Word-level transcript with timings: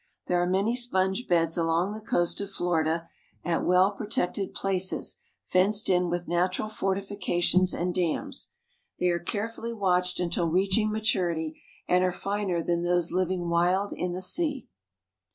There 0.25 0.41
are 0.41 0.49
many 0.49 0.75
sponge 0.75 1.27
beds 1.27 1.57
along 1.57 1.91
the 1.93 2.01
coast 2.01 2.41
of 2.41 2.49
Florida, 2.49 3.07
at 3.45 3.63
well 3.63 3.91
protected 3.91 4.51
places 4.51 5.17
fenced 5.45 5.89
in 5.89 6.09
with 6.09 6.27
natural 6.27 6.69
fortifications 6.69 7.71
and 7.71 7.93
dams. 7.93 8.47
They 8.99 9.09
are 9.09 9.19
carefully 9.19 9.73
watched 9.73 10.19
until 10.19 10.49
reaching 10.49 10.91
maturity, 10.91 11.61
and 11.87 12.03
are 12.03 12.11
finer 12.11 12.63
than 12.63 12.81
those 12.81 13.11
living 13.11 13.47
wild 13.47 13.93
in 13.93 14.13
the 14.13 14.23
sea. 14.23 14.65